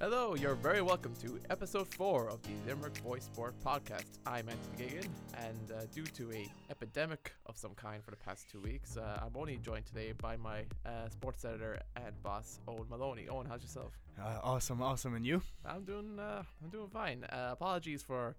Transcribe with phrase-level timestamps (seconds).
[0.00, 4.20] Hello, you're very welcome to episode four of the Limerick Voice Sport podcast.
[4.24, 8.48] I'm Anthony Gigan, and uh, due to a epidemic of some kind for the past
[8.48, 12.86] two weeks, uh, I'm only joined today by my uh, sports editor and boss, Owen
[12.88, 13.26] Maloney.
[13.28, 13.98] Owen, how's yourself?
[14.16, 15.42] Uh, awesome, awesome, and you?
[15.66, 17.24] I'm doing, uh, I'm doing fine.
[17.24, 18.36] Uh, apologies for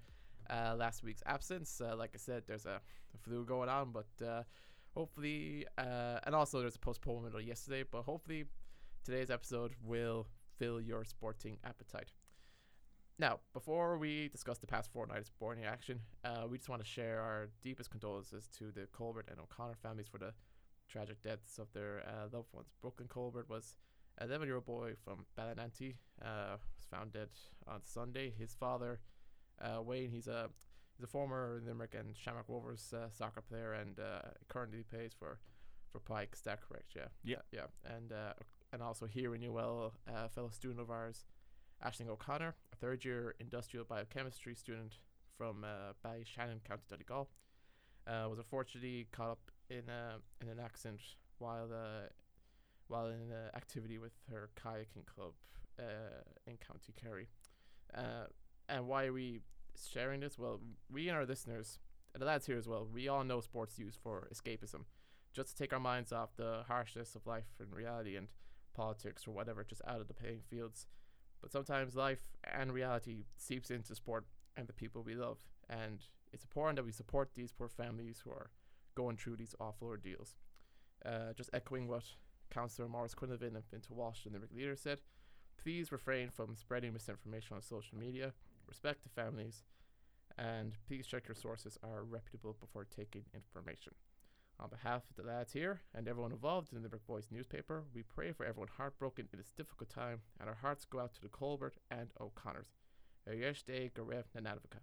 [0.49, 1.81] uh, last week's absence.
[1.81, 2.79] Uh, like I said, there's a,
[3.13, 4.43] a flu going on, but uh,
[4.95, 8.45] hopefully, uh, and also there's a postponement of yesterday, but hopefully
[9.03, 10.25] today's episode will
[10.59, 12.11] fill your sporting appetite.
[13.17, 17.19] Now, before we discuss the past of sporting action, uh, we just want to share
[17.19, 20.33] our deepest condolences to the Colbert and O'Connor families for the
[20.87, 22.69] tragic deaths of their uh, loved ones.
[22.81, 23.75] Brooklyn Colbert was
[24.19, 27.29] an 11 year old boy from Ballinanty, uh, was found dead
[27.67, 28.33] on Sunday.
[28.37, 28.99] His father,
[29.61, 30.49] uh, Wayne, he's a
[30.95, 35.39] he's a former Limerick and Shamrock Rovers uh, soccer player and uh, currently plays for
[35.91, 36.31] for Pike.
[36.33, 36.93] Is that correct?
[36.95, 37.07] Yeah.
[37.23, 37.41] Yeah.
[37.51, 37.95] Yeah.
[37.95, 38.33] And uh,
[38.71, 41.25] and also here in Newell, a fellow student of ours,
[41.85, 44.95] Ashling O'Connor, a third year industrial biochemistry student
[45.37, 47.29] from uh, Ballyshannon, County Donegal,
[48.07, 51.01] uh, was unfortunately caught up in a, in an accident
[51.37, 52.07] while uh,
[52.87, 55.33] while in uh, activity with her kayaking club
[55.79, 55.83] uh,
[56.47, 57.27] in County Kerry.
[57.95, 58.25] Uh,
[58.67, 59.41] and why are we
[59.91, 60.37] sharing this?
[60.37, 60.59] Well,
[60.91, 61.79] we and our listeners,
[62.13, 64.85] and the lads here as well, we all know sports used for escapism,
[65.33, 68.27] just to take our minds off the harshness of life and reality and
[68.73, 70.87] politics or whatever, just out of the playing fields.
[71.41, 74.25] But sometimes life and reality seeps into sport
[74.57, 75.39] and the people we love.
[75.69, 75.99] And
[76.33, 78.51] it's important that we support these poor families who are
[78.95, 80.35] going through these awful ordeals.
[81.05, 82.03] Uh, just echoing what
[82.49, 84.99] Councillor Maurice Quinlivan of Vinta Walsh, and the Limerick leader, said,
[85.61, 88.33] please refrain from spreading misinformation on social media,
[88.67, 89.63] respect the families,
[90.37, 93.93] and please check your sources are reputable before taking information.
[94.61, 98.03] On behalf of the lads here and everyone involved in the Limerick Voice newspaper, we
[98.03, 101.29] pray for everyone heartbroken in this difficult time, and our hearts go out to the
[101.29, 102.75] Colbert and O'Connors.
[103.31, 104.79] Yesh Day Garev Nanavika.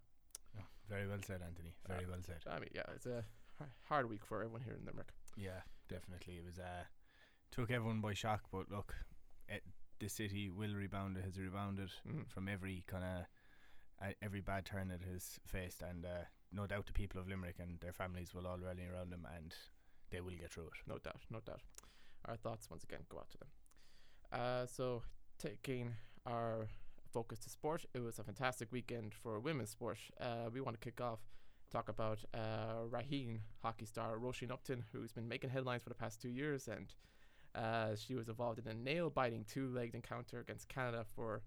[0.58, 1.74] Oh, very well said, Anthony.
[1.86, 2.38] Very Uh, well said.
[2.50, 3.24] I mean, yeah, it's a
[3.88, 5.12] hard week for everyone here in Limerick.
[5.36, 6.34] Yeah, definitely.
[6.38, 6.84] It was uh,
[7.50, 8.94] took everyone by shock, but look,
[9.48, 9.62] it,
[9.98, 11.18] the city will rebound.
[11.18, 12.26] It has rebounded Mm.
[12.28, 13.26] from every kind of
[14.00, 17.56] uh, every bad turn it has faced, and uh, no doubt the people of Limerick
[17.58, 19.54] and their families will all rally around them, and
[20.10, 20.72] they will get through it.
[20.86, 21.60] No doubt, no doubt.
[22.24, 23.48] Our thoughts once again go out to them.
[24.32, 25.02] Uh, so,
[25.38, 25.94] taking
[26.26, 26.68] our
[27.12, 29.98] focus to sport, it was a fantastic weekend for women's sport.
[30.20, 31.20] Uh, we want to kick off,
[31.70, 36.20] talk about uh, Raheen hockey star Roisin Upton, who's been making headlines for the past
[36.20, 36.94] two years, and
[37.54, 41.42] uh, she was involved in a nail-biting two-legged encounter against Canada for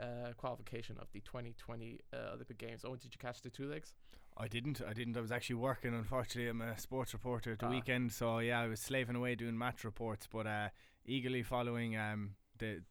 [0.00, 2.82] uh, qualification of the 2020 uh, Olympic Games.
[2.84, 3.92] Oh, did you catch the two legs?
[4.40, 4.80] I didn't.
[4.86, 5.16] I didn't.
[5.16, 5.94] I was actually working.
[5.94, 7.70] Unfortunately, I'm a sports reporter at the Ah.
[7.70, 10.68] weekend, so yeah, I was slaving away doing match reports, but uh,
[11.04, 12.82] eagerly following um the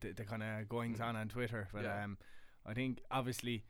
[0.00, 1.68] the, the kind of goings on on Twitter.
[1.72, 2.04] But Yeah.
[2.04, 2.18] um,
[2.64, 3.64] I think obviously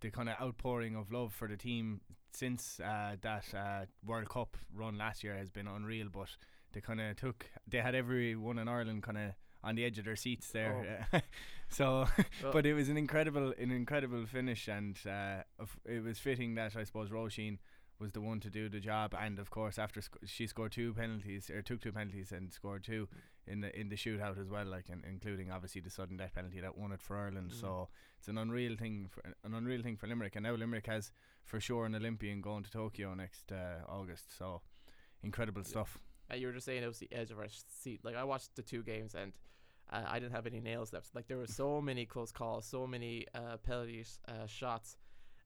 [0.00, 2.00] the kind of outpouring of love for the team
[2.32, 6.08] since uh, that uh, World Cup run last year has been unreal.
[6.10, 6.36] But
[6.72, 7.46] they kind of took.
[7.66, 9.32] They had everyone in Ireland kind of
[9.64, 11.06] on the edge of their seats there.
[11.68, 12.06] so
[12.42, 15.42] Well- but it was an incredible, an incredible finish, and uh,
[15.84, 17.58] it was fitting that I suppose Roisin
[17.98, 20.94] was the one to do the job, and of course after sc- she scored two
[20.94, 23.08] penalties or took two penalties and scored two
[23.48, 26.60] in the in the shootout as well, like in, including obviously the sudden death penalty
[26.60, 27.50] that won it for Ireland.
[27.50, 27.60] Mhm.
[27.60, 31.10] So it's an unreal thing, for, an unreal thing for Limerick, and now Limerick has
[31.44, 34.36] for sure an Olympian going to Tokyo next uh, August.
[34.38, 34.62] So
[35.24, 35.68] incredible Yeah.
[35.70, 35.98] stuff.
[36.30, 38.00] Uh, you were just saying it was the edge of our seat.
[38.04, 39.32] Like I watched the two games and
[39.90, 41.14] uh, I didn't have any nails left.
[41.14, 44.96] Like there were so many close calls, so many uh, penalty uh, shots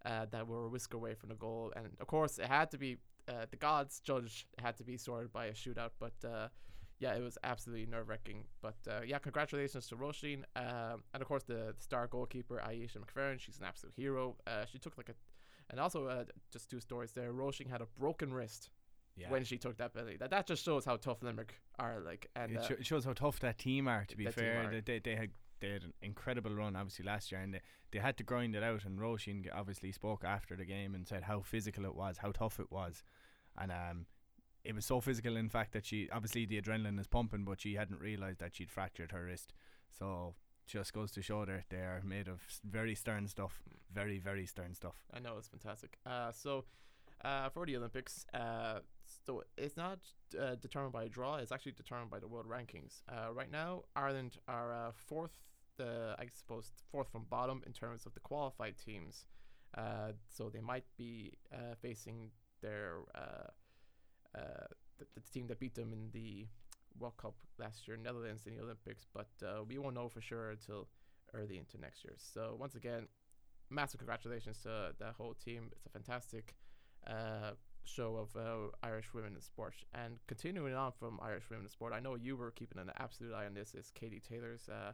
[0.04, 2.78] uh, that were a whisker away from the goal, and of course it had to
[2.78, 2.96] be
[3.28, 5.90] uh, the gods judge had to be sorted by a shootout.
[6.00, 6.48] But uh,
[6.98, 8.44] yeah, it was absolutely nerve wracking.
[8.60, 8.74] But
[9.06, 13.38] yeah, congratulations to Roisin, and of course the, star goalkeeper Ayeisha McFerran.
[13.38, 14.36] She's an absolute hero.
[14.70, 15.14] She took like a,
[15.70, 17.32] and also just two stories there.
[17.32, 18.70] Roisin had a broken wrist
[19.16, 19.30] Yeah.
[19.30, 20.16] when she took that penalty.
[20.16, 22.00] That that just shows how tough Limerick are.
[22.00, 24.04] Like, and it, uh, it shows how tough that team are.
[24.08, 27.40] To be fair, they, they they had they had an incredible run obviously last year,
[27.40, 27.60] and they,
[27.92, 28.84] they had to grind it out.
[28.84, 32.58] And Roisin obviously spoke after the game and said how physical it was, how tough
[32.58, 33.02] it was,
[33.58, 34.06] and um,
[34.64, 37.74] it was so physical in fact that she obviously the adrenaline is pumping, but she
[37.74, 39.52] hadn't realised that she'd fractured her wrist.
[39.90, 40.34] So
[40.66, 44.74] just goes to show that they are made of very stern stuff, very very stern
[44.74, 44.96] stuff.
[45.12, 45.98] I know it's fantastic.
[46.06, 46.64] Uh, so
[47.24, 48.80] uh, for the Olympics, uh,
[49.26, 49.98] so it's not
[50.40, 51.36] uh, determined by a draw.
[51.36, 53.02] It's actually determined by the world rankings.
[53.08, 55.38] Uh, right now, Ireland are uh, fourth.
[55.78, 59.24] The I suppose fourth from bottom in terms of the qualified teams.
[59.76, 62.30] Uh, so they might be uh, facing
[62.60, 63.48] their uh,
[64.38, 64.66] uh,
[64.98, 66.46] the, the team that beat them in the
[66.98, 69.06] World Cup last year, Netherlands in the Olympics.
[69.12, 70.88] But uh, we won't know for sure until
[71.34, 72.14] early into next year.
[72.16, 73.08] So once again,
[73.70, 75.70] massive congratulations to the whole team.
[75.72, 76.54] It's a fantastic
[77.06, 77.52] uh,
[77.84, 79.74] show of uh, Irish women in sport.
[79.94, 83.34] And continuing on from Irish women in sport, I know you were keeping an absolute
[83.34, 83.74] eye on this.
[83.74, 84.92] Is Katie Taylor's uh,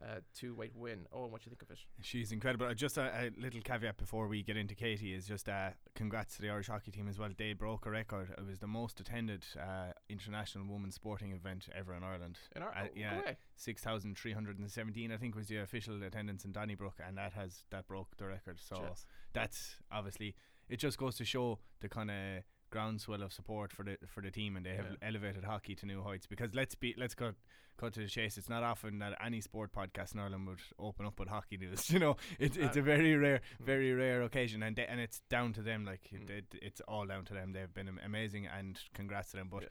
[0.00, 1.06] uh, two weight win?
[1.12, 1.78] Oh, what do you think of it?
[2.02, 2.66] She's incredible.
[2.66, 6.36] Uh, Just a, a little caveat before we get into Katie is just uh, congrats
[6.36, 7.30] to the Irish hockey team as well.
[7.36, 8.30] They broke a record.
[8.38, 12.38] It was the most attended uh, international women's sporting event ever in Ireland.
[12.54, 13.32] In Uh, oh, yeah.
[13.56, 17.18] Six thousand three hundred and seventeen, I think, was the official attendance in Donnybrook, and
[17.18, 18.60] that has that broke the record.
[18.60, 18.94] So
[19.32, 20.36] that's obviously
[20.68, 20.76] it.
[20.78, 24.56] Just goes to show the kind of groundswell of support for the for the team,
[24.56, 25.08] and they have Yeah.
[25.08, 26.26] elevated hockey to new heights.
[26.26, 27.34] Because let's be let's cut
[27.78, 28.36] cut to the chase.
[28.36, 31.88] It's not often that any sport podcast in Ireland would open up with hockey news.
[31.92, 33.64] You know, it's it's Uh, a very rare mm.
[33.64, 35.84] very rare occasion, and they, and it's down to them.
[35.84, 36.28] Like Mm.
[36.30, 37.52] it, it's all down to them.
[37.52, 39.48] They've been amazing, and congrats to them.
[39.48, 39.68] But Yeah.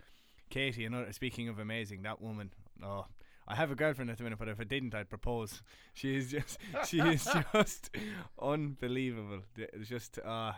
[0.50, 2.52] Katie, another speaking of amazing, that woman.
[2.82, 3.06] Oh,
[3.50, 5.62] I have a girlfriend at the minute, but if I didn't, I'd propose.
[5.94, 7.90] She is just, she is just
[8.42, 9.42] unbelievable.
[9.58, 10.54] It's just, uh,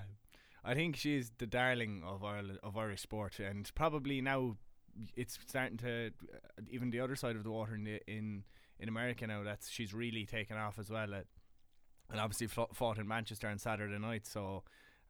[0.64, 4.58] I think she's the darling of Ireland, of Irish sport, and probably now
[5.16, 8.44] it's starting to uh, even the other side of the water in the, in
[8.80, 9.44] in America now.
[9.44, 11.14] That's she's really taken off as well.
[11.14, 11.22] Uh,
[12.12, 14.64] and obviously fought fought in Manchester on Saturday night, so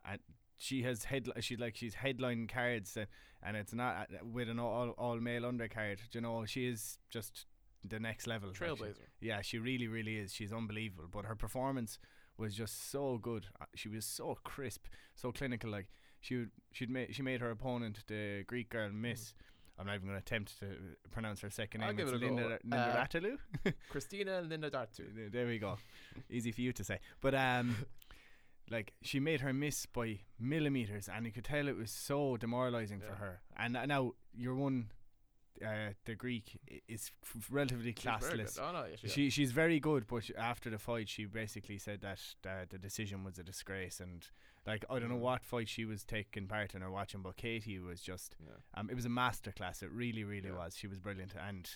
[0.06, 0.20] and
[0.58, 3.06] she has head she's like she's headline cards uh,
[3.42, 6.00] and it's not uh, with an all all male undercard.
[6.12, 7.46] You know, she is just
[7.88, 8.50] the next level.
[8.50, 9.08] Like, she- Trailblazer.
[9.22, 10.34] yeah, she really, really is.
[10.34, 11.06] She's unbelievable.
[11.10, 11.98] But her performance
[12.40, 13.46] was just so good.
[13.62, 15.70] Uh, She was so crisp, so clinical.
[15.70, 15.90] Like
[16.22, 19.34] she would, she'd made she made her opponent, the Greek girl, miss.
[19.78, 20.66] I'm not even going to attempt to
[21.10, 21.98] pronounce her second I'll name.
[21.98, 22.26] give It's it a.
[22.26, 23.72] Linda, Linda Uh.
[23.90, 25.16] Christina Linardatou.
[25.16, 25.78] There- There we go.
[26.30, 27.00] Easy for you to say.
[27.22, 27.76] But um
[28.70, 33.00] like she made her miss by millimeters and you could tell it was so demoralizing
[33.00, 33.42] for her.
[33.58, 34.92] And now you're one
[35.66, 37.12] uh, the Greek is
[37.50, 38.60] relatively She's very classless.
[38.62, 42.20] Oh no, she, She she's very good, but after the fight, she basically said that
[42.46, 44.26] uh, the decision was a disgrace, and
[44.68, 45.20] like I don't know Mm.
[45.22, 48.52] what fight she was taking part in or watching, but Katie was just yeah.
[48.76, 49.82] um, it was a masterclass.
[49.84, 50.58] It really, really Yeah.
[50.58, 50.76] was.
[50.78, 51.70] She was brilliant, and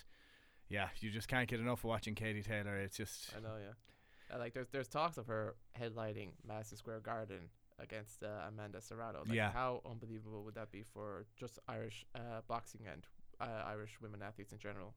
[0.68, 2.76] yeah, you just can't get enough of watching Katie Taylor.
[2.78, 4.34] It's just I know, yeah.
[4.34, 9.20] Uh, like there's there's talks of her headlining Madison Square Garden against uh, Amanda Serrano.
[9.26, 9.50] Like Yeah.
[9.50, 13.04] How unbelievable would that be for just Irish uh, boxing and
[13.44, 14.94] uh, Irish women athletes in general?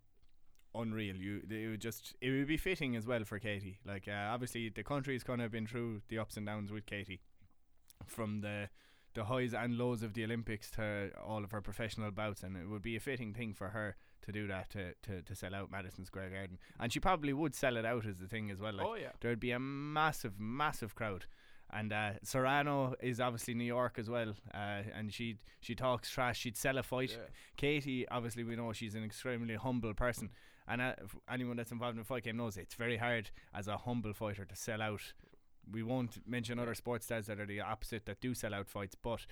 [0.75, 1.15] unreal.
[1.15, 3.79] You it would just it would be fitting as well for Katie.
[3.85, 7.21] Like uh, obviously the country's kind of been through the ups and downs with Katie,
[8.05, 8.69] from the
[9.13, 12.69] the highs and lows of the Olympics to all of her professional bouts, and it
[12.69, 15.71] would be a fitting thing for her to do that to to, to sell out
[15.71, 18.73] Madison Square Garden, and she probably would sell it out as the thing as well.
[18.73, 19.11] Like oh yeah.
[19.21, 21.25] there'd be a massive, massive crowd.
[21.73, 26.39] And uh, Serrano is obviously New York as well, uh, and she she talks trash.
[26.39, 27.11] She'd sell a fight.
[27.11, 27.25] yeah.
[27.57, 30.29] Katie, obviously, we know she's an extremely humble person,
[30.67, 30.93] and uh,
[31.29, 34.45] anyone that's involved in a fight game knows it's very hard as a humble fighter
[34.45, 35.13] to sell out.
[35.69, 38.95] We won't mention other sports stars that are the opposite that do sell out fights,
[38.95, 39.25] but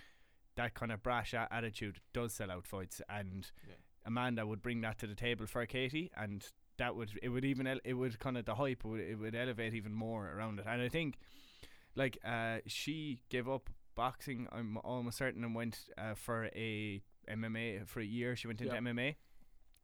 [0.58, 3.76] that kind of brash a- attitude does sell out fights, and Yeah.
[4.06, 6.46] Amanda would bring that to the table for Katie, and
[6.78, 9.74] that would it would even it would kind of the hype would it would elevate
[9.74, 11.18] even more around it, and I think
[11.95, 14.47] like uh she gave up boxing.
[14.51, 18.36] I'm almost certain and went uh, for a MMA for a year.
[18.36, 18.81] She went into Yeah.
[18.81, 19.15] MMA,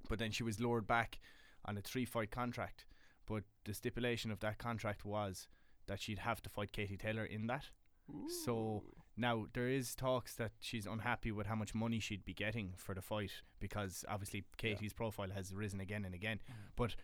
[0.10, 1.20] but then she was lured back
[1.66, 2.86] on a three fight contract.
[3.26, 5.48] But the stipulation of that contract was
[5.88, 7.66] that she'd have to fight Katie Taylor in that.
[8.44, 8.84] So
[9.16, 12.94] now there is talks that she's unhappy with how much money she'd be getting for
[12.94, 16.40] the fight because obviously Katie's profile has risen again and again.
[16.76, 16.96] But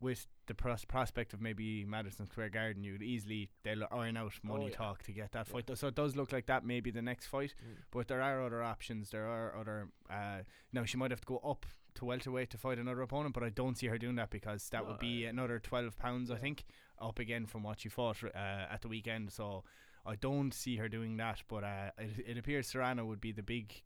[0.00, 4.66] with the pros- prospect of maybe Madison Square Garden, you'd easily they'll iron out money
[4.66, 4.74] Oh, yeah.
[4.74, 5.52] talk to get that Yeah.
[5.60, 5.76] fight.
[5.78, 7.54] So it does look like that may be the next fight.
[7.66, 7.76] Mm.
[7.90, 9.10] But there are other options.
[9.10, 9.88] There are other.
[10.08, 13.42] Uh, now she might have to go up to welterweight to fight another opponent, but
[13.42, 16.36] I don't see her doing that because that No, would be another twelve pounds, I
[16.36, 16.64] think,
[17.00, 18.28] up again from what she fought uh,
[18.70, 19.32] at the weekend.
[19.32, 19.64] So
[20.06, 21.42] I don't see her doing that.
[21.48, 23.82] But uh, it, it appears Serrano would be the big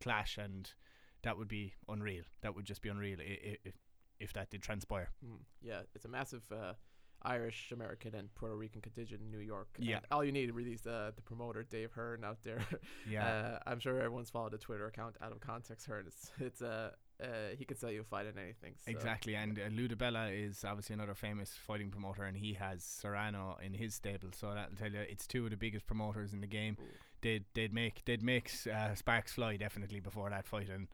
[0.00, 0.72] clash, and
[1.22, 2.24] that would be unreal.
[2.40, 3.74] That would just be unreal if if,
[4.20, 5.10] if that did transpire.
[5.24, 5.38] Mm.
[5.62, 6.74] Yeah, it's a massive uh,
[7.22, 9.68] Irish, American, and Puerto Rican contingent in New York.
[9.78, 9.96] Yeah.
[9.96, 12.60] And all you need really is the the promoter Dave Hearn out there.
[13.08, 13.20] Yeah.
[13.30, 15.86] Uh, I'm sure everyone's followed the Twitter account out of context.
[15.86, 16.04] Hearn.
[16.06, 16.90] It's it's uh,
[17.22, 18.74] uh he can sell you a fight in anything.
[18.84, 18.90] So.
[18.90, 23.56] Exactly, and uh, Lou DiBella is obviously another famous fighting promoter, and he has Serrano
[23.62, 24.30] in his stable.
[24.32, 26.76] So that'll tell you it's two of the biggest promoters in the game.
[26.80, 26.84] Ooh.
[27.22, 30.88] They'd they'd make they'd make uh, sparks fly definitely before that fight, and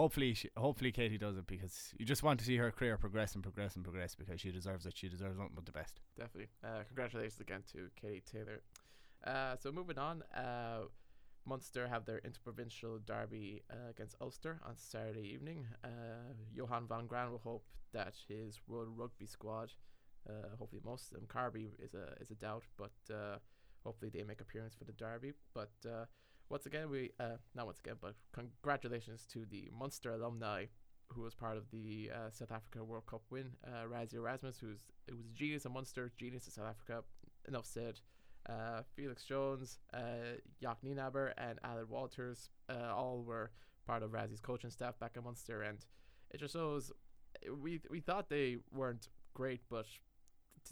[0.00, 3.34] hopefully she, hopefully Katie does it because you just want to see her career progress
[3.34, 4.94] and progress and progress because she deserves it.
[4.96, 5.94] She deserves nothing but the best.
[6.22, 6.48] Definitely.
[6.64, 8.58] Uh, congratulations again to Katie Taylor.
[9.32, 10.80] Uh, so moving on, uh,
[11.46, 15.66] Munster have their interprovincial derby uh, against Ulster on Saturday evening.
[15.84, 15.88] Uh,
[16.54, 19.70] Johann van Graan will hope that his World Rugby squad
[20.28, 21.26] Uh, hopefully most of them.
[21.36, 22.92] Carby is a is a doubt, but
[23.84, 25.32] hopefully they make appearance for the derby.
[25.54, 25.72] But
[26.50, 30.66] once again, we uh, not once again, but congratulations to the Munster alumni
[31.08, 33.50] who was part of the uh, South Africa World Cup win.
[33.66, 37.02] Uh, Rassie Erasmus, who's it was a genius of Munster, genius of South Africa.
[37.48, 38.00] Enough said.
[38.48, 43.50] Uh, Felix Jones, uh, Jacques Nienaber, and Aled Walters uh, all were
[43.86, 45.84] part of Rassie's coaching staff back in Munster, and
[46.30, 46.90] it just shows
[47.60, 49.86] we we thought they weren't great, but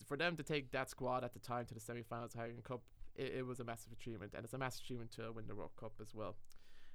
[0.06, 2.82] for them to take that squad at the time to the semi-finals Heineken Cup,
[3.18, 5.72] it, it was a massive achievement, and it's a massive achievement to win the World
[5.78, 6.36] Cup as well.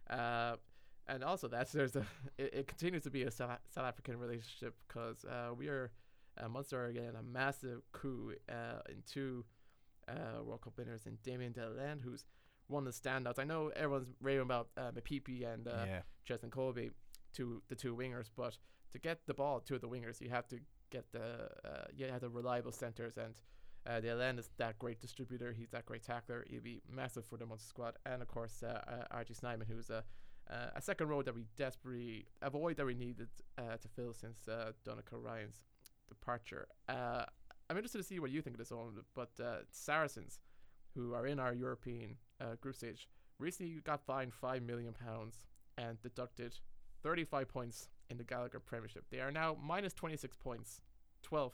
[0.10, 0.56] Uh,
[1.08, 2.06] and also that there's a
[2.38, 5.92] it, it, continues to be a South, South African relationship because uh, we are
[6.42, 9.46] uh, Munster getting a massive coup uh, in two
[10.08, 12.26] uh, World Cup winners in Damian de Allende, who's
[12.68, 13.40] one of the standouts.
[13.40, 16.00] I know everyone's raving about uh, Mapimpi and uh, yeah.
[16.28, 16.92] Cheslin Kolbe,
[17.34, 18.58] two the two wingers, but
[18.92, 22.22] to get the ball to the wingers, you have to get the uh, you have
[22.22, 23.36] the reliable centers and.
[23.86, 25.52] Uh, de Allende is that great distributor.
[25.52, 26.46] He's that great tackler.
[26.50, 29.90] He'll be massive for the Munster squad, and of course uh, uh, RG Snyman, who's
[29.90, 30.04] a
[30.50, 34.48] uh, a second row that we desperately avoid that we needed uh, to fill since
[34.48, 35.64] uh, Donnacha Ryan's
[36.10, 36.68] departure.
[36.90, 37.24] Uh,
[37.70, 40.40] I'm interested to see what you think of this one, but uh, Saracens,
[40.96, 42.18] who are in our European
[42.60, 43.08] group stage,
[43.40, 45.46] recently got fined five million pounds
[45.78, 46.54] and deducted
[47.04, 49.06] 35 points in the Gallagher Premiership.
[49.10, 50.82] They are now minus 26 points,
[51.30, 51.52] 12th,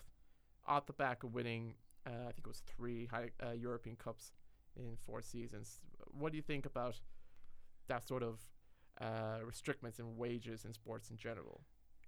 [0.67, 1.75] off the back of winning.
[2.09, 4.31] Uh, I think it was three high, uh, European Cups
[4.75, 5.79] in four seasons.
[6.11, 6.95] What do you think about
[7.87, 8.39] that sort of
[8.99, 11.61] uh, restrictions in wages in sports in general?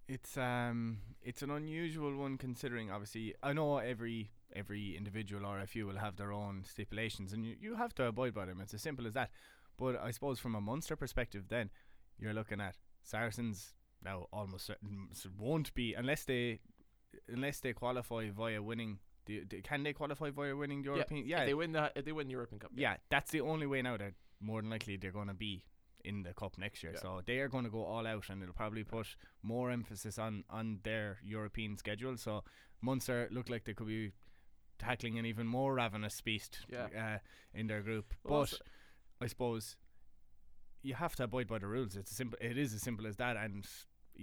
[0.08, 6.00] It's um it's an unusual one considering obviously I know every every individual RFU will
[6.00, 8.60] have their own stipulations and you, you have to abide by them.
[8.62, 9.30] It's as simple as that.
[9.78, 11.70] But I suppose from a Munster perspective then
[12.20, 14.72] you're looking at Saracens now almost
[15.40, 16.60] won't be unless they
[17.30, 21.42] unless they qualify via winning the, the can they qualify via winning the European yeah,
[21.42, 22.92] if they win the if they win the European Cup yeah.
[22.92, 25.64] yeah that's the only way now that more than likely they're going to be
[26.04, 26.94] in the cup next year.
[26.96, 27.02] Yeah.
[27.02, 29.08] So they are going to go all out, and it'll probably put
[29.44, 32.18] more emphasis on on their European schedule.
[32.18, 32.44] So
[32.82, 34.12] Munster look like they could be
[34.80, 36.88] tackling an even more ravenous beast Yeah.
[36.98, 37.20] uh,
[37.54, 38.14] in their group.
[38.24, 38.62] Well, but
[39.22, 39.76] I suppose
[40.82, 41.96] you have to abide by the rules.
[41.96, 42.38] It's a simple.
[42.42, 43.66] It is as simple as that, and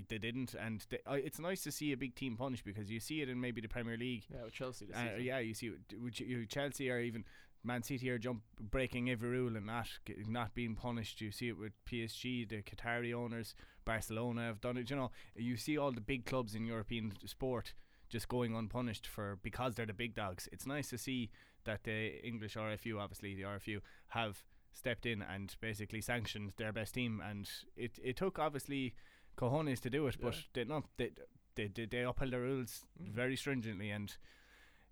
[0.09, 0.55] they didn't.
[0.55, 3.29] And they, I it's nice to see a big team punished because you see it
[3.29, 6.47] in maybe the Premier League Yeah, with Chelsea this uh, yeah, you see, with you
[6.47, 7.25] Chelsea or even
[7.65, 9.89] Man City are jump breaking every rule and not
[10.29, 11.21] not being punished.
[11.21, 14.91] You see it with PSG, the Qatari owners, Barcelona have done it.
[14.91, 17.75] You know, you see all the big clubs in European sport
[18.09, 20.49] just going unpunished for because they're the big dogs.
[20.53, 21.31] It's nice to see
[21.65, 26.95] that the English RFU, obviously the RFU, have stepped in and basically sanctioned their best
[26.95, 27.21] team.
[27.25, 28.95] And it it took obviously
[29.39, 30.41] cojones to do it, but Yeah.
[30.55, 31.11] they no they
[31.55, 33.13] they they, they upheld the rules Mhm.
[33.15, 34.17] very stringently and.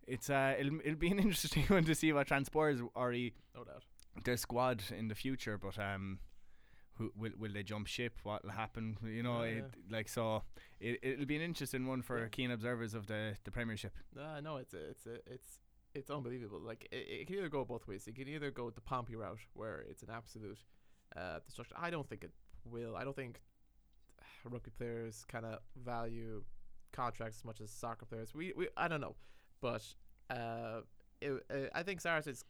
[0.09, 3.83] It's uh, it'll, it'll be an interesting one to see what transpires RE no doubt.
[4.25, 6.21] their squad in the future, but um,
[6.95, 8.13] who will will they jump ship?
[8.23, 8.97] What will happen?
[9.03, 10.45] You know, Yeah, it, like so,
[10.79, 12.29] it it'll be an interesting one for Yeah.
[12.29, 13.95] keen observers of the the Premiership.
[14.15, 15.59] No, no, it's a, it's a, it's
[15.93, 16.61] it's unbelievable.
[16.61, 18.07] Like it, it can either go both ways.
[18.07, 20.61] It can either go the Pompey route where it's an absolute
[21.17, 21.77] uh, destruction.
[21.81, 22.31] I don't think it
[22.65, 22.95] will.
[22.97, 23.41] I don't think
[24.51, 26.43] rugby players kind of value
[26.93, 28.35] contracts as much as soccer players.
[28.35, 29.17] We, we I don't know,
[29.61, 29.83] but
[30.31, 30.81] uh,
[31.21, 32.45] it, uh, I think Saracens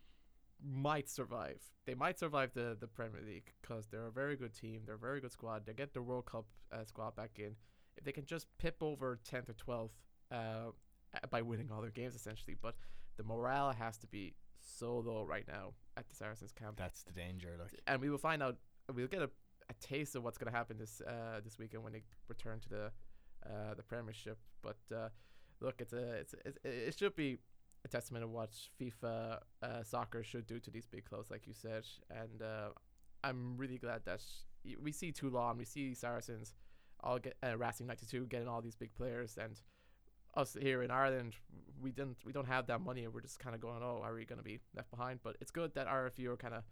[0.64, 1.60] might survive.
[1.86, 4.82] They might survive the the Premier League because they're a very good team.
[4.86, 5.66] They're a very good squad.
[5.66, 7.56] They get the World Cup uh, squad back in.
[7.96, 9.94] If they can just pip over tenth or twelfth
[10.30, 12.74] uh, uh, by winning all their games essentially, but
[13.16, 17.12] the morale has to be so low right now at the Saracens camp, That's the
[17.12, 17.56] danger.
[17.58, 18.56] Like and we will find out.
[18.92, 19.30] We'll get a,
[19.68, 22.68] a taste of what's going to happen this uh, this weekend when they return to
[22.68, 22.84] the
[23.46, 24.38] uh, the Premiership.
[24.62, 25.08] But uh,
[25.60, 27.38] look, it's a it's, it's it should be
[27.84, 31.54] a testament of what FIFA uh, soccer should do to these big clubs, like you
[31.54, 31.84] said.
[32.10, 32.68] And uh,
[33.22, 34.22] I'm really glad that
[34.82, 36.54] we see Toulon, we see Saracens,
[37.00, 39.60] all get uh, Racing 92 getting all these big players, and
[40.36, 41.34] us here in Ireland,
[41.80, 44.14] we didn't we don't have that money, and we're just kind of going, oh, are
[44.14, 45.20] we going to be left behind?
[45.22, 46.62] But it's good that RFU are kind of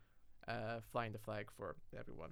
[0.48, 2.30] uh, flying the flag for everyone.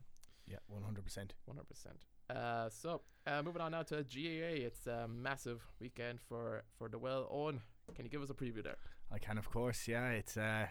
[0.53, 1.35] Yeah, one hundred percent.
[1.47, 2.05] One hundred percent.
[2.29, 6.99] Uh, so uh, moving on now to GAA, it's a massive weekend for for the
[6.99, 7.27] well.
[7.31, 7.61] Owen,
[7.95, 8.77] can you give us a preview there?
[9.11, 9.89] I can, of course.
[9.89, 10.67] Yeah, it's uh,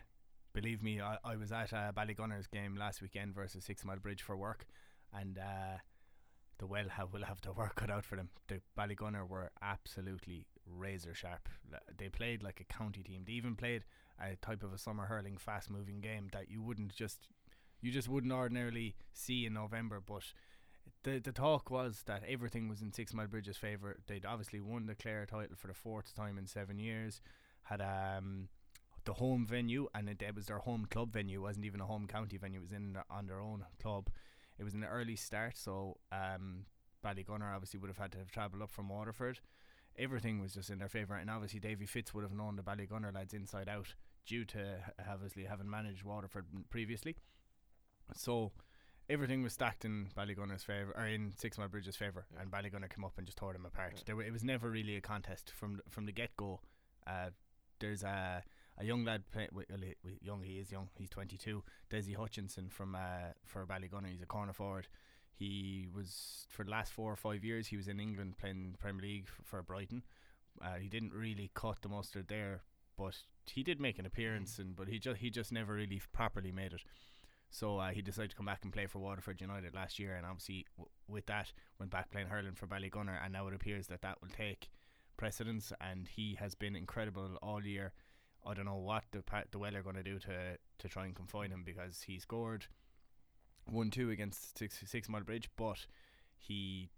[0.53, 4.21] believe me, I, I was at a Ballygunner's game last weekend versus Six Mile Bridge
[4.21, 4.65] for work,
[5.13, 5.77] and uh,
[6.59, 8.29] the well have, will have the work cut out for them.
[8.47, 11.49] The Ballygunner were absolutely razor sharp.
[11.97, 13.23] They played like a county team.
[13.25, 13.83] They even played
[14.19, 17.27] a type of a summer hurling, fast moving game that you wouldn't just
[17.81, 20.23] you just wouldn't ordinarily see in November, but.
[21.03, 23.97] The the talk was that everything was in Six Mile Bridge's favour.
[24.07, 27.21] They'd obviously won the Clare title for the fourth time in seven years
[27.63, 28.49] had um
[29.03, 31.39] the home venue, and it, it was their home club venue.
[31.39, 32.59] It wasn't even a home county venue.
[32.59, 34.09] It was in their, on their own club.
[34.59, 36.65] It was an early start, so um,
[37.03, 39.39] Ballygunner obviously would have had to have travelled up from Waterford.
[39.97, 43.13] Everything was just in their favour, and obviously Davy Fitz would have known the Ballygunner
[43.13, 43.95] lads inside out
[44.27, 44.77] due to
[45.11, 47.15] obviously having managed Waterford previously.
[48.15, 48.51] So
[49.09, 52.41] everything was stacked in Ballygunner's favour, or in Six Mile Bridge's favour, Yeah.
[52.41, 53.93] and Ballygunner came up and just tore them apart.
[53.95, 54.01] Yeah.
[54.05, 56.61] There were, it was never really a contest from from the get go.
[57.07, 57.29] Uh,
[57.79, 58.43] there's a
[58.77, 59.65] a young lad play, well,
[60.21, 64.53] young he is young he's 22 Desi Hutchinson from uh, for Ballygunner he's a corner
[64.53, 64.87] forward
[65.35, 69.01] he was for the last four or five years he was in England playing Premier
[69.01, 70.03] League f- for Brighton
[70.63, 72.61] uh, he didn't really cut the mustard there
[72.97, 76.51] but he did make an appearance and but he just he just never really properly
[76.51, 76.81] made it
[77.51, 80.25] so uh, he decided to come back and play for Waterford United last year and
[80.25, 84.01] obviously w- with that went back playing hurling for Ballygunner and now it appears that
[84.01, 84.69] that will take
[85.17, 87.93] precedence and he has been incredible all year
[88.45, 91.05] I don't know what the pa- the well are going to do to to try
[91.05, 92.65] and confine him because he scored
[93.65, 95.85] one two against six six mile bridge, but
[96.37, 96.89] he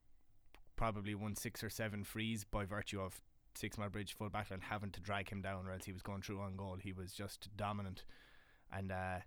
[0.76, 3.22] probably won six or seven frees by virtue of
[3.56, 6.22] six mile bridge full backline having to drag him down, or else he was going
[6.22, 6.78] through on goal.
[6.82, 8.04] He was just dominant,
[8.72, 9.20] and uh,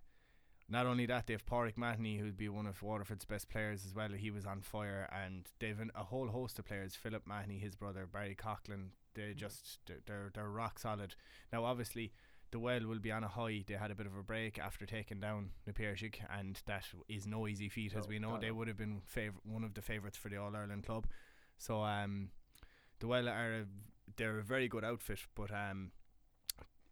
[0.69, 3.95] not only that, they have Pauric Mahony, who'd be one of Waterford's best players as
[3.95, 4.09] well.
[4.09, 6.95] He was on fire, and they've an, a whole host of players.
[6.95, 8.89] Philip Mahony, his brother Barry Coughlin.
[9.13, 11.15] They just they're, they're rock solid.
[11.51, 12.11] Now, obviously,
[12.51, 13.63] the well will be on a high.
[13.65, 17.25] They had a bit of a break after taking down Na Piarsaigh, and that is
[17.25, 18.37] no easy feat, as No, we know.
[18.41, 21.07] They would have been favor- one of the favourites for the All Ireland club.
[21.57, 22.29] So, um,
[22.99, 23.65] the well are a,
[24.17, 25.91] they're a very good outfit, but um,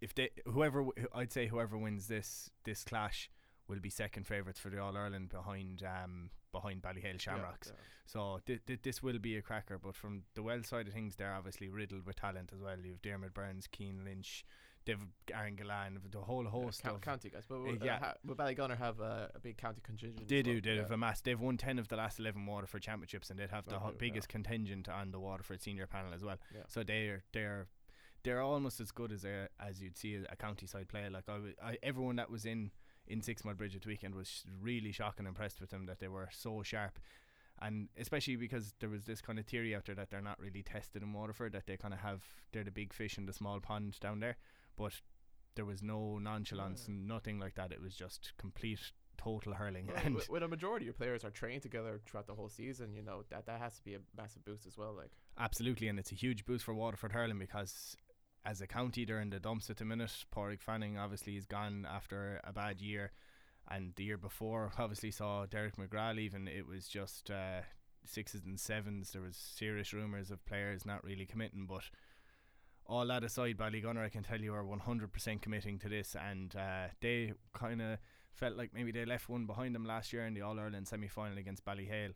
[0.02, 3.30] if they whoever I'd say whoever wins this this clash
[3.68, 7.68] will be second favourites for the All Ireland behind um behind Ballyhale Shamrocks.
[7.70, 10.94] Yeah, So th- th- this will be a cracker, but from the well side of
[10.94, 12.78] things, they're obviously riddled with talent as well.
[12.82, 14.46] You've Diarmaid Byrnes, Cian Lynch,
[14.86, 16.50] David Aaron Gillane, the whole yeah.
[16.52, 17.02] host Count- of.
[17.02, 17.44] county guys.
[17.50, 18.00] But Uh, uh, yeah.
[18.00, 20.28] ha- but Ballygunner have uh, a big county contingent.
[20.30, 20.52] They do.
[20.54, 20.62] well.
[20.64, 20.82] They yeah.
[20.84, 21.26] have amassed.
[21.26, 23.96] They've won ten of the last eleven Waterford championships, and they'd have the ho- yeah.
[23.98, 26.38] biggest contingent on the Waterford senior panel as well.
[26.54, 26.62] Yeah.
[26.70, 27.68] So they're they're
[28.24, 31.10] they're almost as good as a as you'd see a, a county side player.
[31.10, 32.72] Like I, w- I- everyone that was in
[33.08, 36.08] in Six Mile Bridge at weekend was really shocked and impressed with them that they
[36.08, 37.00] were so sharp.
[37.62, 40.62] And especially because there was this kind of theory out there that they're not really
[40.64, 43.60] tested in Waterford, that they kind of have they're the big fish in the small
[43.62, 44.36] pond down there,
[44.76, 44.94] but
[45.56, 46.96] there was no nonchalance Yeah.
[46.96, 47.72] and nothing like that.
[47.72, 49.88] It was just complete total hurling.
[49.88, 53.02] Well, and when a majority of players are trained together throughout the whole season, you
[53.02, 54.94] know that that has to be a massive boost as well.
[54.94, 57.96] Like, Absolutely, and it's a huge boost for Waterford hurling because
[58.46, 60.26] as a county they're in the dumps at the minute.
[60.36, 63.12] Páraic Fanning obviously is gone after a bad year,
[63.70, 66.48] and the year before obviously saw Derek McGrath leaving.
[66.48, 67.62] It was just uh,
[68.06, 69.12] sixes and sevens.
[69.12, 71.84] There was serious rumours of players not really committing, but
[72.86, 76.88] all that aside, Ballygunner I can tell you are 100% committing to this, and uh,
[77.02, 77.98] they kind of
[78.32, 81.08] felt like maybe they left one behind them last year in the All Ireland semi
[81.08, 82.14] final against Ballyhale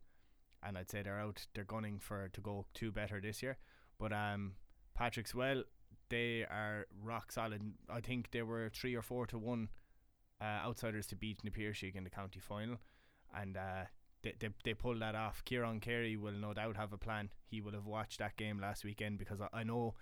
[0.63, 1.47] and I'd say they're out.
[1.53, 3.57] They're gunning for to go two better this year.
[3.97, 4.53] But um,
[4.99, 5.63] Patrickswell,
[6.09, 7.61] they are rock solid.
[7.89, 9.69] I think they were three or four to one
[10.41, 12.77] uh, outsiders to beat Na Piarsaigh in the county final,
[13.35, 13.85] and uh,
[14.23, 15.43] they, they they pulled that off.
[15.45, 17.29] Kieran Carey will no doubt have a plan.
[17.47, 19.95] He will have watched that game last weekend because I, I know.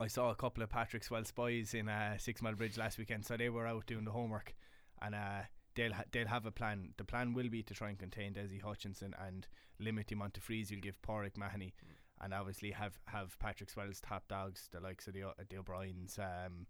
[0.00, 3.36] I saw a couple of Patrickswell spies in uh, Six Mile Bridge last weekend, so
[3.36, 4.54] they were out doing the homework,
[5.02, 5.42] and uh,
[5.74, 6.94] they'll ha- they'll have a plan.
[6.96, 9.46] The plan will be to try and contain Desi Hutchinson and
[9.78, 11.74] limit the amount of frees you'll give Pauric Mahony,
[12.20, 16.66] and obviously have have Patrickswell's top dogs, the likes of the O- the O'Briens, um,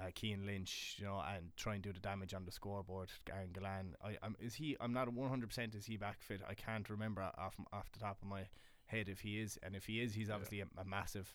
[0.00, 3.10] uh, Cian Lynch, you know, and try and do the damage on the scoreboard.
[3.32, 4.76] Aaron Gillane, I um, is he?
[4.80, 6.40] I'm not 100 percent is he back fit.
[6.48, 8.48] I can't remember off off the top of my
[8.86, 10.34] head if he is, and if he is, he's Yeah.
[10.34, 11.34] obviously a, a massive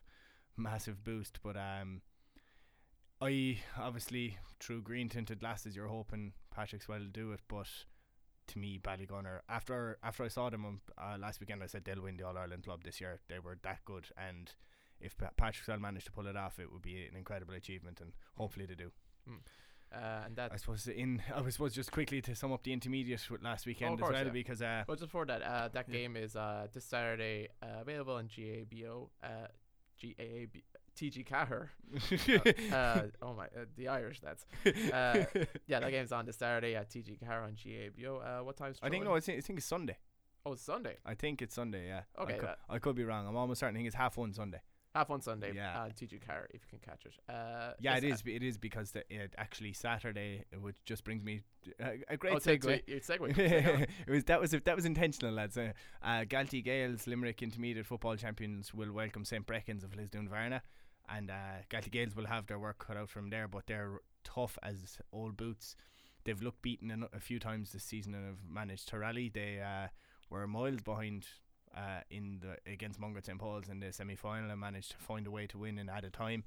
[0.58, 1.40] massive boost.
[1.44, 2.02] But um.
[3.22, 7.68] I obviously through green tinted glasses, you're hoping Patrickswell will do it, but
[8.50, 12.18] to me, Ballygunner after after I saw them uh, last weekend, I said they'll win
[12.18, 13.20] the All Ireland club this year.
[13.30, 14.52] They were that good, and
[15.02, 18.12] if Pa- Patrickswell managed to pull it off, it would be an incredible achievement, and
[18.36, 18.92] hopefully they do.
[19.92, 23.22] uh, and that I suppose in I suppose just quickly to sum up the intermediate
[23.42, 24.32] last weekend as course, well, yeah.
[24.32, 25.94] because uh, But just before that, uh, that Yeah.
[25.98, 29.28] game is uh, this Saturday uh, available on GAAGO, uh,
[30.02, 30.62] GAAB,
[31.00, 31.72] TG Caher.
[32.74, 34.20] uh, oh my, uh, the Irish.
[34.20, 35.26] That's uh,
[35.68, 35.80] yeah.
[35.80, 38.42] That game's on this Saturday at TG Caher on GAAGO.
[38.42, 38.78] Uh, what time's?
[38.84, 39.98] I think no, I think, I think it's Sunday.
[40.46, 40.98] Oh, it's Sunday.
[41.06, 41.88] I think it's Sunday.
[41.88, 42.02] Yeah.
[42.20, 43.28] Okay, I could, I could be wrong.
[43.28, 43.76] I'm almost certain.
[43.76, 44.62] I think it's half one Sunday.
[44.96, 45.54] Half on Sunday.
[45.56, 45.84] Yeah.
[45.84, 47.14] On TG Caher, if you can catch it.
[47.30, 48.24] Uh, Yeah, it's, is.
[48.26, 51.42] It is because the, it actually Saturday, which just brings me
[51.80, 52.86] a, a Uh, great oh, segue.
[52.86, 53.38] take, segue.
[54.08, 55.58] it was that was that was intentional, lads.
[55.58, 60.62] Uh, uh, Galtee Gaels Limerick Intermediate Football Champions will welcome St Breckan's of Lisdoonvarna,
[61.12, 63.48] and uh, Galtee Gaels will have their work cut out from there.
[63.48, 65.76] But they're tough as old boots.
[66.24, 69.30] They've looked beaten a few times this season and have managed to rally.
[69.34, 69.88] They uh,
[70.30, 71.28] were miles behind
[71.76, 75.26] uh, in the against Mungret St Paul's in the semi final and managed to find
[75.28, 76.44] a way to win in added time.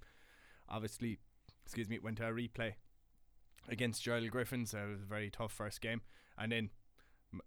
[0.68, 1.18] Obviously,
[1.64, 2.74] excuse me, went to a replay
[3.68, 4.70] against Gerald Griffins.
[4.70, 6.02] So it was a very tough first game,
[6.38, 6.70] and then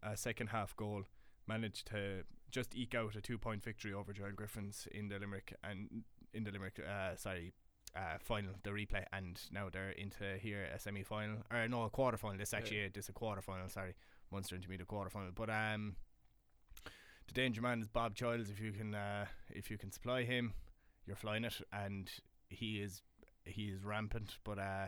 [0.02, 1.04] a second half goal
[1.48, 5.54] managed to just eke out a two point victory over Gerald Griffins in the Limerick
[5.64, 6.04] and
[6.36, 7.54] in the Limerick uh, sorry
[7.96, 11.90] uh, final the replay and now they're into here a semi final or no a
[11.90, 12.88] quarter final this actually yeah.
[12.94, 13.96] this a quarter final sorry
[14.32, 15.96] Munster Intermediate quarter final but um
[17.28, 20.54] the danger man is Bob Childs if you can uh, if you can supply him
[21.08, 22.12] you're flying it and
[22.50, 23.02] he is
[23.46, 24.88] he is rampant but uh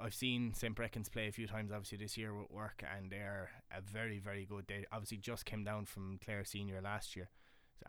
[0.00, 0.74] I've seen St.
[0.74, 4.44] Breckan's play a few times, obviously this year with work, and they're a very, very
[4.44, 4.64] good.
[4.66, 7.30] They obviously just came down from Clare Senior last year,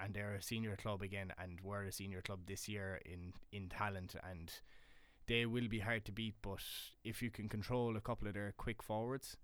[0.02, 3.70] and they're a senior club again, and we're a senior club this year in in
[3.70, 4.52] talent, and
[5.28, 6.36] they will be hard to beat.
[6.42, 6.64] But
[7.04, 9.38] if you can control a couple of their quick forwards,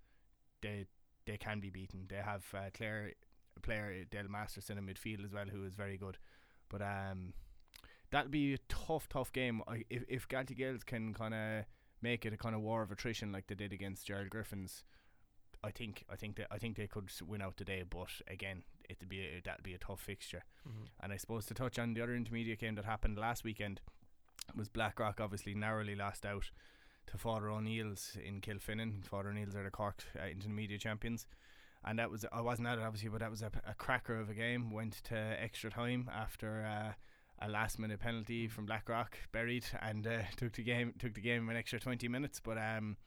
[0.61, 0.85] they
[1.25, 2.07] they can be beaten.
[2.09, 3.13] They have uh, Clare
[3.61, 6.17] player Del Masterson in midfield as well, who is very good.
[6.69, 7.33] But um,
[8.11, 9.61] that'll be a tough, tough game.
[9.89, 11.65] If if Galtee Gaels can kind of
[12.01, 14.83] make it a kind of war of attrition like they did against Gerald Griffins,
[15.63, 17.83] I think I think that I think they could win out today.
[17.87, 20.43] But again, it'd be a, that'd be a tough fixture.
[20.67, 20.85] Mm-hmm.
[21.01, 23.81] And I suppose to touch on the other intermediate game that happened last weekend
[24.55, 26.51] was Blackrock obviously narrowly lost out
[27.07, 29.05] to Father O'Neill's in Kilfinane.
[29.05, 31.25] Father O'Neill's are the Cork uh, intermediate champions.
[31.85, 34.29] And that was I wasn't at it obviously, but that was a, a cracker of
[34.29, 34.71] a game.
[34.71, 36.93] Went to extra time after uh,
[37.39, 41.49] a last minute penalty from Blackrock buried and uh, took the game took the game
[41.49, 42.97] an extra 20 minutes but um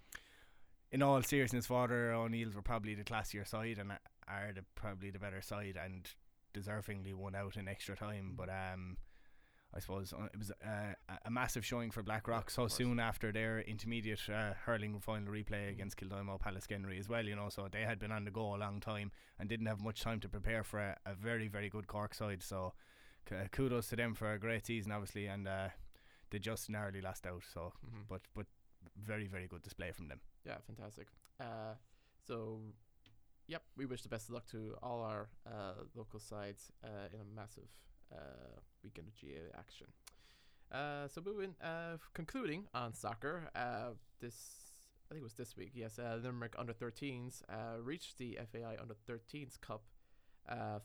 [0.92, 3.92] in all seriousness Father O'Neill's were probably the classier side and
[4.30, 6.10] are the, probably the better side and
[6.54, 8.96] deservingly won out in extra time but um
[9.72, 13.30] I suppose uh, it was uh, a massive showing for Blackrock yeah, so soon after
[13.30, 15.70] their intermediate uh, hurling final replay mm.
[15.70, 18.58] against Kildimo Pallaskenry as well, you know, so they had been on the go a
[18.58, 21.86] long time and didn't have much time to prepare for a, a very, very good
[21.86, 22.42] Cork side.
[22.42, 22.72] So
[23.30, 25.68] uh, kudos to them for a great season, obviously, and uh,
[26.30, 27.42] they just narrowly lost out.
[27.52, 28.02] So, mm-hmm.
[28.08, 28.46] but but
[28.96, 30.20] very very good display from them.
[30.44, 31.06] Yeah, fantastic.
[31.38, 31.74] Uh,
[32.26, 32.60] so,
[33.50, 37.20] yep, we wish the best of luck to all our uh, local sides uh, in
[37.20, 37.68] a massive
[38.12, 39.88] uh, weekend of GA action.
[40.70, 44.36] Uh, so moving, uh, concluding on soccer, uh, this
[45.10, 45.72] I think it was this week.
[45.74, 49.82] Yes, uh, Limerick under 13s uh, reached the FAI under 13s Cup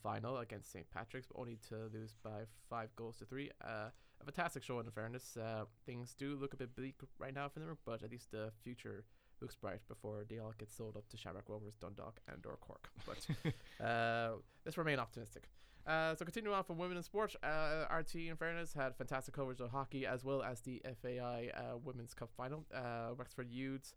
[0.01, 0.89] final against St.
[0.89, 3.51] Patrick's, but only to lose by five goals to three.
[3.61, 3.91] A
[4.23, 5.37] fantastic show, in fairness.
[5.85, 9.03] Things do look a bit bleak right now for them, but at least the future
[9.41, 12.89] looks bright before they all get sold up to Shamrock Rovers, Dundalk, and or Cork.
[13.05, 14.31] But uh,
[14.65, 15.49] let's remain optimistic.
[15.85, 19.59] Uh, so continuing on from women in sport, uh, RT in fairness had fantastic coverage
[19.59, 22.65] of hockey as well as the FAI uh, Women's Cup final.
[22.73, 23.93] Uh, Wexford Youths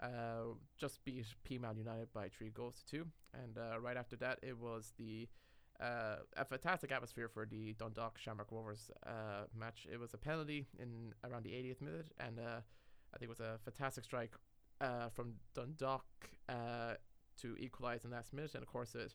[0.00, 3.06] uh, just beat Peamount United by three goals to two.
[3.34, 5.28] And uh, right after that, it was the
[5.80, 9.86] uh, a fantastic atmosphere for the Dundalk Shamrock Rovers uh, match.
[9.90, 12.60] It was a penalty in around the 80th minute, and uh,
[13.12, 14.32] I think it was a fantastic strike
[14.82, 16.04] uh, from Dundalk
[16.48, 16.94] uh,
[17.40, 18.54] to equalise in the last minute.
[18.54, 19.14] And of course, it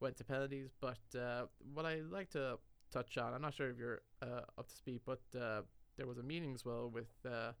[0.00, 0.70] went to penalties.
[0.80, 2.58] But uh, what I like to
[2.90, 5.62] touch on, I'm not sure if you're uh, up to speed, but uh,
[5.96, 7.52] there was a meeting as well with uh,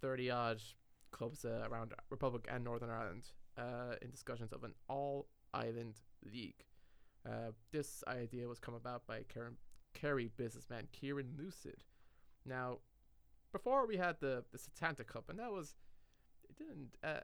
[0.00, 0.62] 30 odd
[1.12, 3.30] clubs around Republic and Northern Ireland
[4.02, 5.94] in discussions of an all island
[6.30, 6.66] league.
[7.72, 9.56] This idea was come about by Karen,
[9.94, 11.84] Kerry businessman Kieran Lucid.
[12.44, 12.78] Now,
[13.52, 15.74] before we had the the Setanta Cup, and that was
[16.58, 17.20] it didn't uh,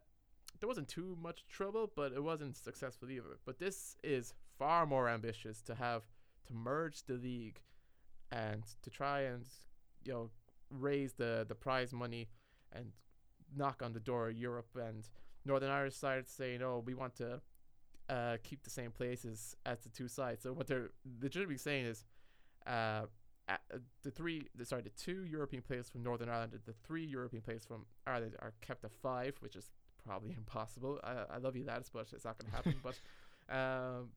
[0.61, 3.39] there wasn't too much trouble, but it wasn't successful either.
[3.45, 6.03] But this is far more ambitious to have
[6.47, 7.61] to merge the league
[8.31, 9.45] and to try and
[10.05, 10.31] you know
[10.71, 12.29] raise the the prize money
[12.73, 12.93] and
[13.57, 15.09] knock on the door of Europe and
[15.45, 17.41] Northern Irish side saying, "Oh, we want to
[18.09, 20.91] uh, keep the same places as the two sides." So what they're
[21.21, 22.05] legitimately saying is,
[22.67, 23.03] uh,
[24.03, 27.65] the three, the, sorry, the two European players from Northern Ireland, the three European players
[27.65, 29.71] from Ireland are kept at five, which is
[30.07, 31.01] probably impossible.
[31.03, 32.75] I, I love you, lads, but it's not going to happen.
[32.83, 32.99] but
[33.55, 34.11] um,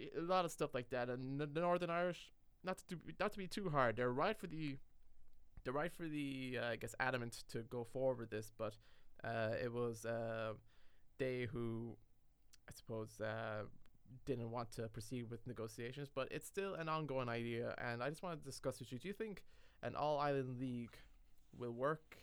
[0.00, 2.32] a lot of stuff like that, and the Northern Irish,
[2.64, 4.76] not to not to be too hard, they're right for the
[5.64, 8.76] they're right for the uh, I guess adamant to go forward with this, but
[9.24, 10.54] uh, it was uh,
[11.18, 11.96] they who
[12.68, 13.64] I suppose uh,
[14.26, 18.22] didn't want to proceed with negotiations, but it's still an ongoing idea, and I just
[18.22, 18.98] want to discuss with you.
[18.98, 19.44] Do you think
[19.82, 20.96] an all island league
[21.56, 22.16] will work,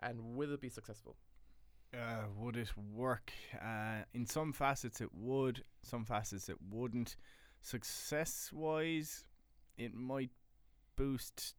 [0.00, 1.16] and will it be successful?
[1.94, 3.32] Uh, would it work?
[3.60, 5.62] Uh, in some facets, it would.
[5.82, 7.16] Some facets, it wouldn't.
[7.60, 9.24] Success wise,
[9.76, 10.30] it might
[10.96, 11.54] boost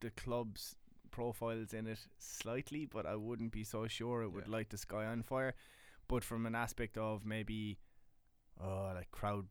[0.00, 0.76] the club's
[1.10, 4.52] profiles in it slightly, but I wouldn't be so sure it would Yeah.
[4.52, 5.54] light the sky on fire.
[6.08, 7.78] But from an aspect of maybe,
[8.62, 9.46] uh, like crowd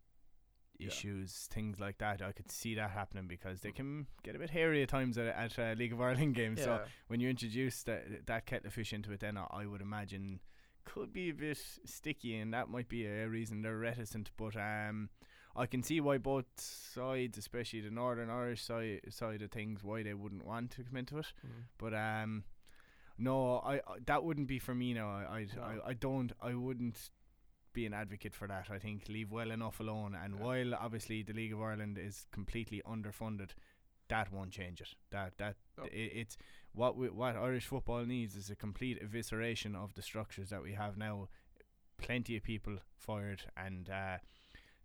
[0.78, 0.88] Yeah.
[0.88, 4.50] issues, things like that, I could see that happening because they can get a bit
[4.52, 6.62] hairy at times at, at uh, League of Ireland games.
[6.64, 9.82] So when you introduce that that kettle of fish into it, then I, I would
[9.82, 10.40] imagine
[10.86, 14.32] could be a bit sticky, and that might be a reason they're reticent.
[14.38, 15.10] But um,
[15.56, 20.02] I can see why both sides, especially the Northern Irish side side of things, why
[20.04, 21.34] they wouldn't want to come into it.
[21.46, 21.64] Mm.
[21.78, 22.44] But um,
[23.18, 24.94] no, I, I that wouldn't be for me.
[24.94, 25.10] now.
[25.10, 25.62] I I'd, No.
[25.64, 27.10] I I don't I wouldn't
[27.80, 28.70] be an advocate for that.
[28.70, 30.14] I think leave well enough alone.
[30.16, 30.42] And Yeah.
[30.46, 33.52] while obviously the League of Ireland is completely underfunded,
[34.08, 34.96] that won't change it.
[35.12, 35.84] That that No.
[35.84, 35.88] i
[36.22, 36.36] it's
[36.74, 40.74] what we, what Irish football needs is a complete evisceration of the structures that we
[40.74, 41.30] have now.
[41.98, 44.18] Plenty of people fired, and uh,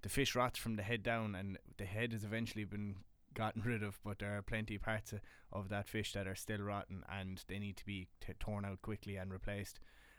[0.03, 2.97] the fish rots from the head down, and the head has eventually been
[3.35, 4.01] gotten rid of.
[4.05, 5.21] But there are plenty of parts of,
[5.53, 8.83] of that fish that are still rotten, and they need to be t- torn out
[8.83, 9.79] quickly and replaced,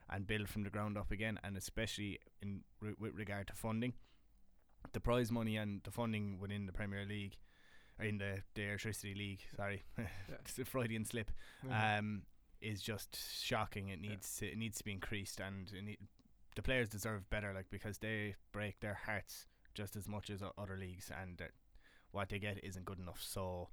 [0.09, 1.39] and build from the ground up again.
[1.43, 3.93] And especially in re- with regard to funding,
[4.93, 7.37] the prize money and the funding within the Premier League,
[7.99, 9.83] or in the the Electricity League, sorry,
[10.43, 11.31] it's a Freudian slip
[11.65, 11.99] Mhm.
[11.99, 12.21] um,
[12.61, 13.89] is just shocking.
[13.89, 14.09] It Yeah.
[14.11, 15.97] needs to, it needs to be increased, and it need,
[16.55, 20.77] the players deserve better, like because they break their hearts just as much as other
[20.77, 21.41] leagues, and
[22.11, 23.21] what they get isn't good enough.
[23.21, 23.69] So,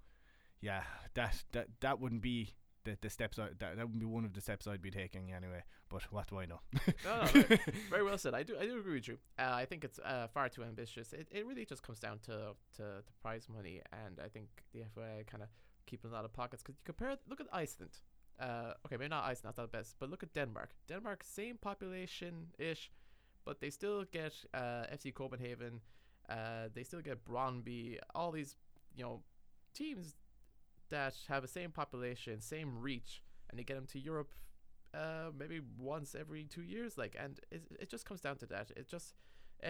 [0.61, 0.83] yeah,
[1.15, 4.33] that that that wouldn't be the the steps I, that that would be one of
[4.33, 5.63] the steps I'd be taking anyway.
[5.89, 6.61] But what do I know?
[7.05, 8.35] No, no, very, very well said.
[8.35, 9.19] I do, I do agree with you.
[9.39, 11.13] Uh, I think it's uh, far too ambitious.
[11.13, 14.81] It, it really just comes down to, to to prize money, and I think the
[14.95, 15.49] FA kind of
[15.87, 16.63] keeping it out of pockets.
[16.63, 17.99] Because you compare, look at Iceland.
[18.41, 20.71] Uh, okay, maybe not Iceland, that's not the best, but look at Denmark.
[20.89, 22.91] Denmark, same population ish,
[23.45, 25.81] but they still get uh, FC Copenhagen.
[26.29, 27.99] Uh, they still get Brøndby.
[28.15, 28.57] All these,
[28.97, 29.23] you know,
[29.75, 30.17] teams
[30.93, 34.33] that have the same population, same reach, and you get them to Europe
[34.95, 36.97] uh, maybe once every two years.
[36.97, 38.71] Like, and it, it just comes down to that.
[38.77, 39.15] It just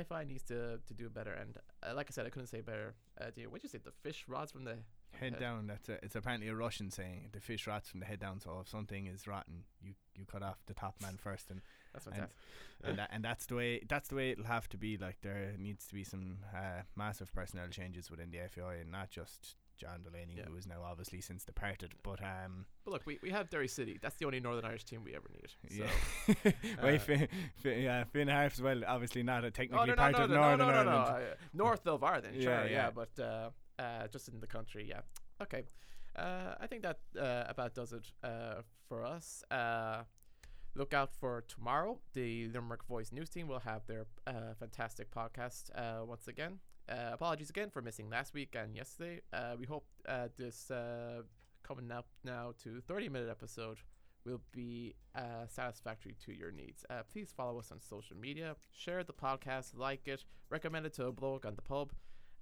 [0.08, 1.32] FI needs to to do better.
[1.32, 2.94] And uh, like I said, I couldn't say better.
[3.20, 3.78] Uh, do you, what'd you say?
[3.82, 4.76] The fish rods from the
[5.20, 5.66] head down.
[5.66, 7.28] That's a, it's apparently a Russian saying.
[7.32, 8.40] The fish rots from the head down.
[8.40, 11.61] So if something is rotten, you you cut off the top man first, and
[11.92, 12.28] That's And-
[12.85, 14.96] and that, and that's the way that's the way it'll have to be.
[14.96, 19.11] Like there needs to be some uh, massive personnel changes within the FAI, and not
[19.11, 20.45] just John Delaney, Yeah.
[20.49, 21.90] who is now obviously since departed.
[22.09, 22.53] But um,
[22.85, 23.95] But look, we, we have Derry City.
[24.03, 25.51] That's the only Northern Irish team we ever need.
[25.77, 25.85] So.
[25.85, 27.29] yeah, uh, wait, Finn,
[27.62, 30.37] Finn, yeah, Finn Harps, well, obviously not a Oh technically no part no of no
[30.37, 30.97] no Northern no no, no.
[30.99, 31.27] Ireland.
[31.33, 32.90] Uh, North of Ireland, Yeah, sure, yeah, yeah.
[33.01, 33.51] but uh,
[33.83, 35.01] uh, just in the country, yeah.
[35.45, 35.64] Okay,
[36.16, 39.42] uh, I think that uh, about does it uh, for us.
[39.51, 40.03] Uh,
[40.75, 41.99] look out for tomorrow.
[42.14, 46.61] The Limerick Voice News team will have their uh, fantastic podcast uh, once again.
[46.92, 49.20] Uh, apologies again for missing last week and yesterday.
[49.33, 51.22] Uh, we hope uh, this uh,
[51.62, 53.78] coming up now to 30 minute episode
[54.26, 56.85] will be uh, satisfactory to your needs.
[56.90, 61.07] Uh, please follow us on social media, share the podcast, like it, recommend it to
[61.07, 61.92] a blog on the pub.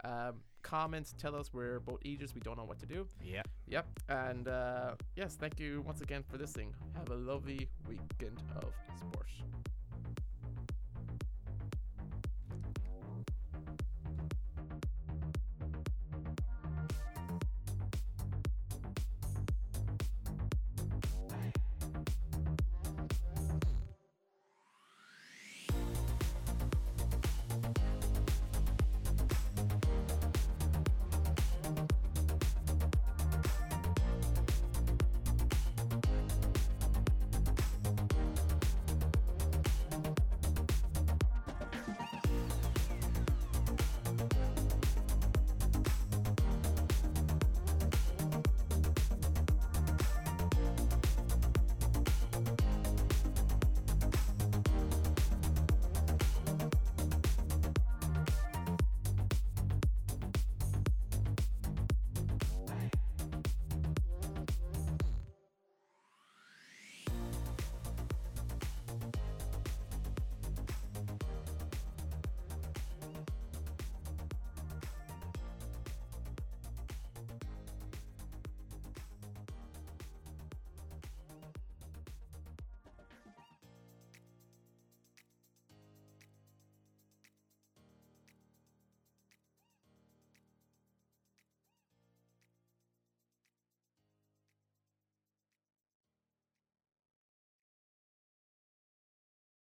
[0.02, 3.06] Um, comment, tell us we're both eagers, we don't know what to do.
[3.24, 6.74] Yeah, Yep, and uh, yes, thank you once again for listening.
[6.96, 9.26] Have a lovely weekend of sport.